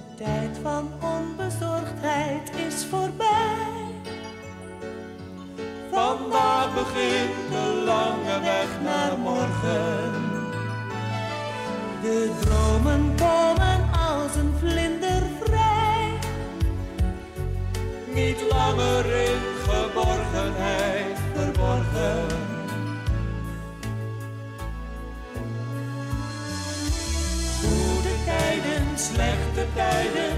De 0.00 0.24
tijd 0.24 0.58
van 0.62 0.92
onbezorgdheid 1.02 2.50
is 2.66 2.84
voorbij. 2.90 3.68
Vandaag 5.90 6.74
begint 6.74 7.50
de 7.50 7.82
lange 7.84 8.40
weg 8.40 8.80
naar 8.82 9.18
morgen. 9.18 10.12
De 12.02 12.30
dromen 12.40 13.14
komen 13.16 13.90
als 13.92 14.36
een 14.36 14.54
vlinder 14.58 15.22
vrij. 15.42 16.18
Niet 18.14 18.40
langer 18.50 19.04
slechte 29.20 29.66
tijden, 29.74 30.36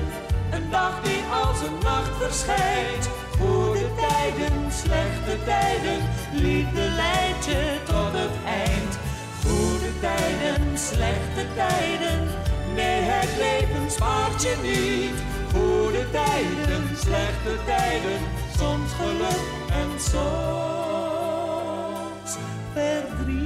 een 0.50 0.70
dag 0.70 1.02
die 1.02 1.22
als 1.42 1.60
een 1.60 1.78
nacht 1.82 2.16
verschijnt. 2.18 3.08
Goede 3.40 3.88
tijden, 3.96 4.72
slechte 4.72 5.44
tijden, 5.44 6.00
liefde 6.32 6.88
leidt 6.96 7.44
je 7.44 7.76
tot 7.84 8.12
het 8.12 8.36
eind. 8.46 8.98
Goede 9.46 9.90
tijden, 10.00 10.78
slechte 10.78 11.44
tijden, 11.54 12.28
nee 12.74 13.00
het 13.00 13.32
leven 13.44 13.90
spaart 13.90 14.42
je 14.42 14.56
niet. 14.62 15.18
Goede 15.54 16.10
tijden, 16.10 16.82
slechte 16.96 17.54
tijden, 17.66 18.20
soms 18.58 18.92
geluk 18.92 19.44
en 19.80 19.90
soms 20.10 20.22
verdriet. 22.72 23.41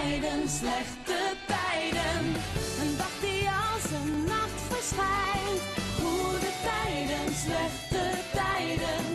tijden, 0.00 0.48
slechte 0.48 1.36
tijden. 1.46 2.24
Een 2.80 2.96
dag 2.96 3.14
die 3.20 3.48
als 3.48 3.84
een 3.92 4.24
nacht 4.24 4.60
verschijnt. 4.68 5.60
Goede 6.00 6.52
tijden, 6.64 7.34
slechte 7.34 8.04
tijden. 8.32 9.09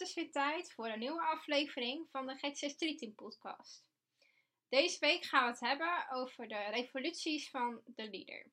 Het 0.00 0.08
is 0.08 0.14
weer 0.14 0.30
tijd 0.30 0.72
voor 0.72 0.88
een 0.88 0.98
nieuwe 0.98 1.22
aflevering 1.22 2.08
van 2.10 2.26
de 2.26 2.34
GTC 2.34 2.70
Street 2.70 2.98
Team 2.98 3.14
podcast. 3.14 3.84
Deze 4.68 4.98
week 4.98 5.24
gaan 5.24 5.44
we 5.44 5.50
het 5.50 5.60
hebben 5.60 6.10
over 6.10 6.48
de 6.48 6.64
revoluties 6.70 7.50
van 7.50 7.80
de 7.84 8.10
leader. 8.10 8.46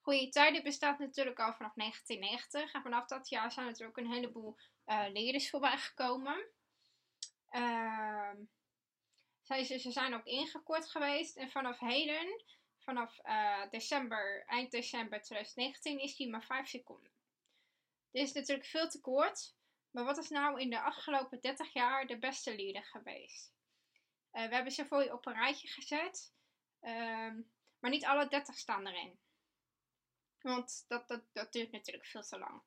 Goede 0.00 0.28
tijden 0.28 0.62
bestaat 0.62 0.98
natuurlijk 0.98 1.38
al 1.38 1.52
vanaf 1.52 1.74
1990 1.74 2.72
en 2.72 2.82
vanaf 2.82 3.06
dat 3.06 3.28
jaar 3.28 3.52
zijn 3.52 3.74
er 3.74 3.86
ook 3.86 3.96
een 3.96 4.12
heleboel 4.12 4.56
eh 4.84 5.06
leaders 5.12 5.50
voorbij 5.50 5.78
gekomen. 5.78 6.46
Ehm, 7.48 8.36
ze, 9.42 9.78
ze 9.78 9.90
zijn 9.90 10.14
ook 10.14 10.26
ingekort 10.26 10.90
geweest 10.90 11.36
en 11.36 11.50
vanaf 11.50 11.78
heden, 11.78 12.44
vanaf 12.78 13.18
eh, 13.18 13.70
december, 13.70 14.44
eind 14.46 14.70
december 14.70 15.22
2019, 15.22 15.98
is 15.98 16.16
die 16.16 16.30
maar 16.30 16.44
5 16.44 16.68
seconden. 16.68 17.12
Dit 18.10 18.22
is 18.22 18.32
natuurlijk 18.32 18.66
veel 18.66 18.88
te 18.88 19.00
kort. 19.00 19.60
Maar 19.92 20.04
wat 20.04 20.18
is 20.18 20.28
nou 20.28 20.60
in 20.60 20.70
de 20.70 20.80
afgelopen 20.80 21.40
30 21.40 21.72
jaar 21.72 22.06
de 22.06 22.18
beste 22.18 22.56
leader 22.56 22.84
geweest? 22.84 23.54
Eh, 24.30 24.48
we 24.48 24.54
hebben 24.54 24.72
ze 24.72 24.86
voor 24.86 25.02
je 25.02 25.12
op 25.12 25.26
een 25.26 25.34
rijtje 25.34 25.68
gezet. 25.68 26.34
Ehm, 26.80 27.40
maar 27.78 27.90
niet 27.90 28.04
alle 28.04 28.28
30 28.28 28.58
staan 28.58 28.86
erin. 28.86 29.18
Want 30.40 30.84
dat, 30.88 31.08
dat, 31.08 31.24
dat 31.32 31.52
duurt 31.52 31.70
natuurlijk 31.70 32.06
veel 32.06 32.22
te 32.22 32.38
lang. 32.38 32.62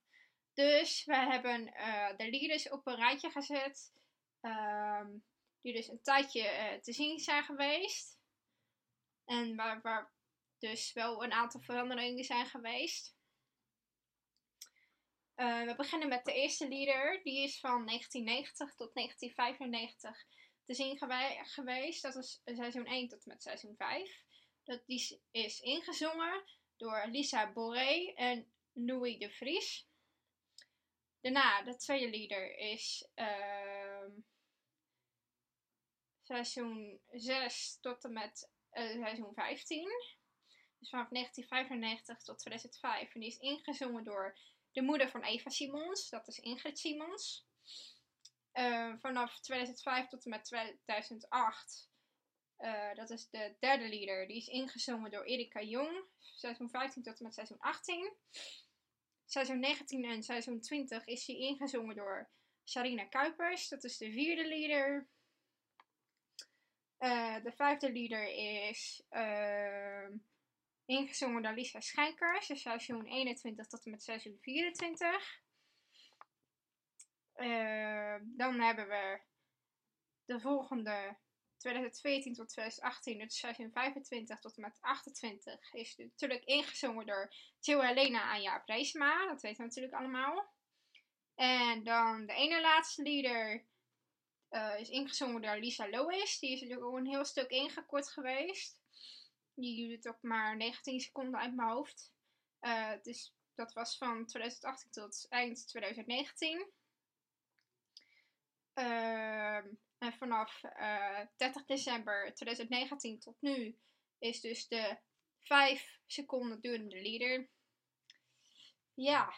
Dus 0.53 1.05
we 1.05 1.15
hebben 1.15 1.73
eh, 1.73 2.17
de 2.17 2.29
leaders 2.29 2.69
op 2.69 2.87
een 2.87 2.95
rijtje 2.95 3.29
gezet. 3.29 3.93
ehm, 4.41 5.17
die 5.61 5.73
dus 5.73 5.87
een 5.87 6.01
tijdje 6.01 6.47
eh, 6.47 6.81
te 6.81 6.93
zien 6.93 7.19
zijn 7.19 7.43
geweest. 7.43 8.19
En 9.25 9.55
waar, 9.55 9.81
waar 9.81 10.13
dus 10.57 10.93
wel 10.93 11.23
een 11.23 11.31
aantal 11.31 11.61
veranderingen 11.61 12.23
zijn 12.23 12.45
geweest. 12.45 13.14
Eh, 15.35 15.63
we 15.65 15.75
beginnen 15.75 16.07
met 16.07 16.25
de 16.25 16.33
eerste 16.33 16.67
leader. 16.67 17.23
Die 17.23 17.43
is 17.43 17.59
van 17.59 17.85
1990 17.85 18.75
tot 18.75 18.93
1995 18.93 20.25
te 20.65 20.73
zien 20.73 20.97
gewe- 20.97 21.43
geweest. 21.43 22.01
Dat 22.01 22.15
is 22.15 22.41
seizoen 22.45 22.85
1 22.87 23.07
tot 23.07 23.25
en 23.25 23.31
met 23.31 23.41
seizoen 23.43 23.75
5. 23.75 24.23
Dat, 24.63 24.85
die 24.85 25.21
is- 25.31 25.59
ingezongen 25.59 26.43
door 26.77 27.07
Lisa 27.07 27.51
Boré 27.53 28.13
en 28.15 28.51
Louis 28.73 29.17
de 29.17 29.31
Vries. 29.31 29.87
Daarna, 31.21 31.61
de 31.63 31.75
tweede 31.75 32.09
leader 32.17 32.57
is 32.57 33.09
ehm, 33.13 34.11
seizoen 36.21 37.01
6 37.11 37.77
tot 37.81 38.03
en 38.03 38.13
met 38.13 38.51
eh, 38.69 38.89
seizoen 38.89 39.33
15. 39.33 39.89
Dus 40.79 40.89
vanaf 40.89 41.09
1995 41.09 42.23
tot 42.23 42.39
2005. 42.39 43.13
En 43.13 43.19
die 43.19 43.29
is 43.29 43.37
ingezongen 43.37 44.03
door 44.03 44.37
de 44.75 44.81
moeder 44.81 45.09
van 45.09 45.23
Eva 45.23 45.49
Simons, 45.49 46.09
dat 46.09 46.27
is 46.27 46.39
Ingrid 46.39 46.79
Simons. 46.79 47.47
Eh, 48.51 48.93
vanaf 48.99 49.39
2005 49.39 50.07
tot 50.07 50.23
en 50.23 50.29
met 50.29 50.43
2008, 50.43 51.89
eh, 52.57 52.93
dat 52.93 53.09
is 53.09 53.29
de 53.29 53.55
derde 53.59 53.89
leader, 53.89 54.27
die 54.27 54.37
is 54.37 54.47
ingezongen 54.47 55.11
door 55.11 55.23
Erika 55.23 55.61
Jong. 55.61 56.05
Seizoen 56.19 56.69
15 56.69 57.03
tot 57.03 57.17
en 57.17 57.23
met 57.23 57.33
seizoen 57.33 57.59
18. 57.59 58.13
Seizoen 59.25 59.59
19 59.59 60.03
en 60.03 60.23
seizoen 60.23 60.61
20 60.61 61.05
is 61.05 61.25
die 61.25 61.37
ingezongen 61.37 61.95
door 61.95 62.29
Sarina 62.63 63.05
Kuipers, 63.05 63.69
dat 63.69 63.83
is 63.83 63.97
de 63.97 64.11
vierde 64.11 64.47
leader. 64.47 65.07
Eh, 66.97 67.43
de 67.43 67.51
vijfde 67.51 67.91
leader 67.91 68.27
is 68.69 69.03
ehm, 69.09 70.17
ingezongen 70.85 71.43
door 71.43 71.53
Lisa 71.53 71.79
Schenkers, 71.79 72.47
dus 72.47 72.61
seizoen 72.61 73.05
21 73.05 73.67
tot 73.67 73.85
en 73.85 73.91
met 73.91 74.03
seizoen 74.03 74.37
24. 74.41 75.43
Eh, 77.33 78.15
dan 78.23 78.59
hebben 78.59 78.87
we 78.87 79.21
de 80.25 80.39
volgende 80.39 81.17
2014 81.57 82.33
tot 82.33 82.49
2018, 82.49 83.17
dus 83.19 83.37
seizoen 83.37 83.71
25 83.71 84.39
tot 84.39 84.55
en 84.55 84.61
met 84.61 84.77
28, 84.81 85.73
is 85.73 85.97
natuurlijk 85.97 86.43
ingezongen 86.43 87.05
door 87.05 87.33
Jill 87.59 87.85
Helena 87.85 88.35
en 88.35 88.41
Jaap. 88.41 88.67
Dat 88.67 89.41
weten 89.41 89.57
we 89.57 89.63
natuurlijk 89.63 89.93
allemaal. 89.93 90.53
En 91.35 91.83
dan 91.83 92.25
de 92.25 92.33
ene 92.33 92.61
laatste 92.61 93.03
leader 93.03 93.65
eh, 94.49 94.79
is 94.79 94.89
ingezongen 94.89 95.41
door 95.41 95.57
Lisa 95.57 95.89
Lois. 95.89 96.39
Die 96.39 96.51
is 96.51 96.61
natuurlijk 96.61 96.87
ook 96.87 96.97
een 96.97 97.07
heel 97.07 97.25
stuk 97.25 97.49
ingekort 97.49 98.09
geweest. 98.09 98.83
Die 99.55 99.87
duurt 99.87 100.07
ook 100.07 100.21
maar 100.21 100.55
19 100.55 100.99
seconden 100.99 101.39
uit 101.39 101.55
mijn 101.55 101.69
hoofd. 101.69 102.13
Eh, 102.59 102.91
dus 103.01 103.35
dat 103.55 103.73
was 103.73 103.97
van 103.97 104.25
2018 104.25 104.91
tot 104.91 105.25
eind 105.29 105.67
2019. 105.67 106.71
Ehm, 108.73 109.67
en 109.97 110.13
vanaf 110.13 110.63
eh 110.63 111.21
30 111.37 111.65
december 111.65 112.33
2019 112.33 113.19
tot 113.19 113.41
nu 113.41 113.77
is 114.17 114.41
dus 114.41 114.67
de 114.67 114.97
5 115.43 115.99
seconden 116.05 116.61
durende 116.61 117.01
leader. 117.01 117.49
Ja. 118.93 119.33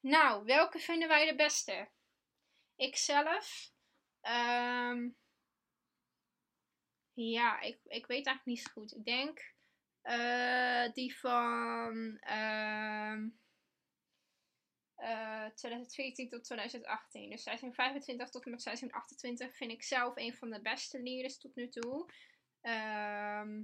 Nou, 0.00 0.44
welke 0.44 0.78
vinden 0.78 1.08
wij 1.08 1.26
de 1.26 1.34
beste? 1.34 1.88
Ikzelf. 2.76 3.72
Ehm 4.20 5.08
ja, 7.24 7.60
ik, 7.60 7.78
ik 7.84 8.06
weet 8.06 8.26
eigenlijk 8.26 8.44
niet 8.44 8.60
zo 8.60 8.70
goed. 8.72 8.96
Ik 8.96 9.04
denk 9.04 9.54
eh, 10.02 10.92
die 10.92 11.18
van 11.18 12.16
ehm 12.20 13.28
eh 14.94 15.46
2014 15.46 16.28
tot 16.28 16.44
2018. 16.44 17.30
Dus 17.30 17.42
seizoen 17.42 17.74
25 17.74 18.30
tot 18.30 18.44
en 18.44 18.50
met 18.50 18.62
seizoen 18.62 18.90
28 18.90 19.56
vind 19.56 19.70
ik 19.70 19.82
zelf 19.82 20.16
een 20.16 20.34
van 20.34 20.50
de 20.50 20.60
beste 20.60 21.02
leaders 21.02 21.38
tot 21.38 21.54
nu 21.54 21.68
toe. 21.68 22.12
Ehm 22.60 23.62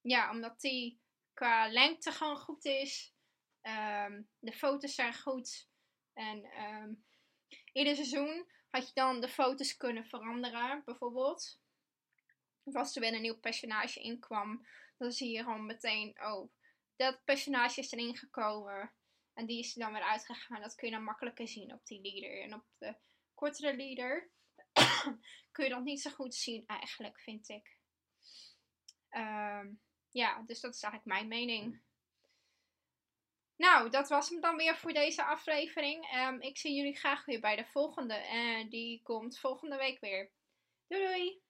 ja, 0.00 0.30
omdat 0.30 0.60
die 0.60 1.00
qua 1.34 1.68
lengte 1.68 2.12
gewoon 2.12 2.38
goed 2.38 2.64
is. 2.64 3.14
Ehm, 3.60 4.22
de 4.38 4.52
foto's 4.52 4.94
zijn 4.94 5.14
goed. 5.14 5.68
En 6.12 6.48
ieder 7.72 7.94
seizoen 7.94 8.46
had 8.78 8.88
je 8.88 8.94
dan 8.94 9.20
de 9.20 9.28
foto's 9.28 9.76
kunnen 9.76 10.06
veranderen, 10.06 10.82
bijvoorbeeld. 10.84 11.60
Of 12.62 12.74
als 12.74 12.94
er 12.94 13.00
weer 13.00 13.14
een 13.14 13.22
nieuw 13.22 13.38
personage 13.38 14.00
inkwam, 14.00 14.66
dan 14.96 15.12
zie 15.12 15.30
je 15.30 15.42
gewoon 15.42 15.66
meteen, 15.66 16.22
oh, 16.22 16.50
dat 16.96 17.24
personage 17.24 17.80
is 17.80 17.92
erin 17.92 18.16
gekomen. 18.16 18.92
En 19.34 19.46
die 19.46 19.58
is 19.58 19.76
er 19.76 19.82
dan 19.82 19.92
weer 19.92 20.02
uitgegaan. 20.02 20.60
Dat 20.60 20.74
kun 20.74 20.88
je 20.88 20.94
dan 20.94 21.04
makkelijker 21.04 21.48
zien 21.48 21.72
op 21.72 21.86
die 21.86 22.00
leader. 22.00 22.42
En 22.42 22.54
op 22.54 22.64
de 22.78 22.94
kortere 23.34 23.76
leader 23.76 24.30
kun 25.52 25.64
je 25.64 25.70
dat 25.70 25.84
niet 25.84 26.00
zo 26.00 26.10
goed 26.10 26.34
zien 26.34 26.66
eigenlijk, 26.66 27.20
vind 27.20 27.48
ik. 27.48 27.76
Ehm, 29.08 29.72
ja, 30.10 30.42
dus 30.42 30.60
dat 30.60 30.74
is 30.74 30.82
eigenlijk 30.82 31.04
mijn 31.04 31.28
mening. 31.28 31.80
Nou, 33.58 33.90
dat 33.90 34.08
was 34.08 34.28
hem 34.28 34.40
dan 34.40 34.56
weer 34.56 34.76
voor 34.76 34.92
deze 34.92 35.24
aflevering. 35.24 36.04
Ehm, 36.12 36.40
ik 36.40 36.58
zie 36.58 36.74
jullie 36.74 36.96
graag 36.96 37.24
weer 37.24 37.40
bij 37.40 37.56
de 37.56 37.64
volgende. 37.64 38.14
En 38.14 38.68
die 38.68 39.02
komt 39.02 39.38
volgende 39.38 39.76
week 39.76 40.00
weer. 40.00 40.30
Doei 40.86 41.06
doei! 41.06 41.47